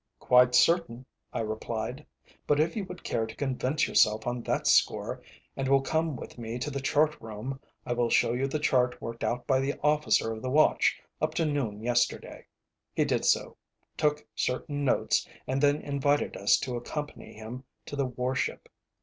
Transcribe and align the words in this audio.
"Quite 0.17 0.55
certain," 0.55 1.05
I 1.31 1.41
replied. 1.41 2.07
"But 2.47 2.59
if 2.59 2.75
you 2.75 2.85
would 2.85 3.03
care 3.03 3.27
to 3.27 3.35
convince 3.35 3.87
yourself 3.87 4.25
on 4.25 4.41
that 4.41 4.65
score, 4.65 5.21
and 5.55 5.67
will 5.69 5.83
come 5.83 6.15
with 6.15 6.39
me 6.39 6.57
to 6.57 6.71
the 6.71 6.79
chart 6.81 7.15
room, 7.21 7.59
I 7.85 7.93
will 7.93 8.09
show 8.09 8.33
you 8.33 8.47
the 8.47 8.57
chart 8.57 8.99
worked 8.99 9.23
out 9.23 9.45
by 9.45 9.59
the 9.59 9.75
officer 9.83 10.33
of 10.33 10.41
the 10.41 10.49
watch 10.49 10.99
up 11.21 11.35
to 11.35 11.45
noon 11.45 11.83
yesterday." 11.83 12.47
He 12.95 13.05
did 13.05 13.25
so, 13.25 13.57
took 13.95 14.25
certain 14.33 14.83
notes, 14.83 15.27
and 15.45 15.61
then 15.61 15.75
invited 15.79 16.35
us 16.35 16.57
to 16.61 16.77
accompany 16.77 17.33
him 17.33 17.63
to 17.85 17.95
the 17.95 18.07
warship. 18.07 18.69